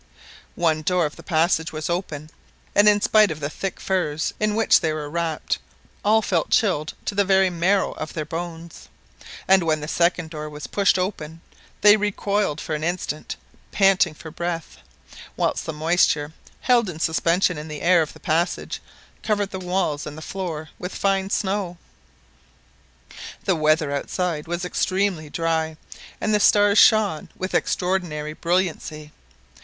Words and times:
One 0.55 0.81
door 0.81 1.05
of 1.05 1.15
the 1.15 1.21
passage 1.21 1.71
was 1.71 1.87
open, 1.87 2.31
and 2.73 2.89
in 2.89 3.01
spite 3.01 3.29
of 3.29 3.39
the 3.39 3.51
thick 3.51 3.79
furs 3.79 4.33
in 4.39 4.55
which 4.55 4.79
they 4.79 4.91
were 4.93 5.11
wrapped, 5.11 5.59
all 6.03 6.23
felt 6.23 6.49
chilled 6.49 6.95
to 7.05 7.13
the 7.13 7.23
very 7.23 7.51
marrow 7.51 7.91
of 7.91 8.13
their 8.15 8.25
bones; 8.25 8.89
and 9.47 9.61
when 9.61 9.79
the 9.79 9.87
second 9.87 10.31
door 10.31 10.49
was 10.49 10.65
pushed 10.65 10.97
open, 10.97 11.41
they 11.81 11.97
recoiled 11.97 12.59
for 12.59 12.73
an 12.73 12.83
instant, 12.83 13.35
panting 13.71 14.15
for 14.15 14.31
breath, 14.31 14.77
whilst 15.37 15.67
the 15.67 15.71
moisture 15.71 16.33
held 16.61 16.89
in 16.89 16.97
suspension 16.99 17.59
in 17.59 17.67
the 17.67 17.83
air 17.83 18.01
of 18.01 18.13
the 18.13 18.19
passage 18.19 18.81
covered 19.21 19.51
the 19.51 19.59
walls 19.59 20.07
and 20.07 20.17
the 20.17 20.21
floor 20.23 20.69
with 20.79 20.95
fine 20.95 21.29
snow. 21.29 21.77
The 23.43 23.55
weather 23.55 23.91
outside 23.95 24.47
was 24.47 24.65
extremely 24.65 25.29
dry, 25.29 25.77
and 26.19 26.33
the 26.33 26.39
stars 26.39 26.79
shone 26.79 27.29
with 27.37 27.53
extraordinary 27.53 28.33
brilliancy. 28.33 29.11